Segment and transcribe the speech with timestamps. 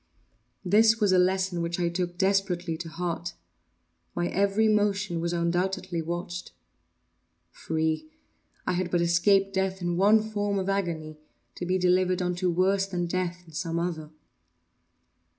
[0.65, 3.33] This was a lesson which I took desperately to heart.
[4.15, 6.53] My every motion was undoubtedly watched.
[7.51, 11.19] Free!—I had but escaped death in one form of agony,
[11.53, 14.09] to be delivered unto worse than death in some other.